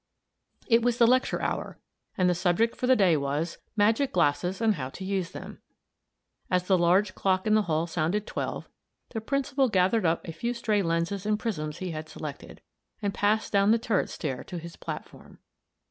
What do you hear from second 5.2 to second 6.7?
them." As